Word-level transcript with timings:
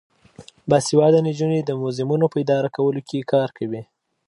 باسواده 0.69 1.19
نجونې 1.27 1.59
د 1.63 1.71
موزیمونو 1.81 2.25
په 2.31 2.37
اداره 2.43 2.69
کولو 2.75 3.01
کې 3.07 3.27
کار 3.33 3.49
کوي. 3.57 3.81